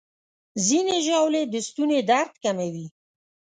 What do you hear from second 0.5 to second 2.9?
ځینې ژاولې د ستوني درد کموي.